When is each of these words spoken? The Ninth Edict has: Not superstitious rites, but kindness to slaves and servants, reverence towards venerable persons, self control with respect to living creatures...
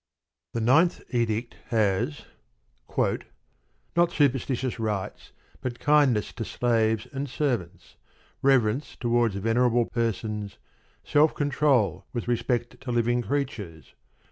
The 0.53 0.61
Ninth 0.61 1.03
Edict 1.13 1.57
has: 1.67 2.25
Not 2.97 4.09
superstitious 4.11 4.79
rites, 4.79 5.31
but 5.61 5.77
kindness 5.79 6.33
to 6.33 6.43
slaves 6.43 7.05
and 7.13 7.29
servants, 7.29 7.97
reverence 8.41 8.95
towards 8.95 9.35
venerable 9.35 9.85
persons, 9.85 10.57
self 11.03 11.35
control 11.35 12.07
with 12.13 12.27
respect 12.27 12.81
to 12.81 12.91
living 12.91 13.21
creatures... 13.21 13.93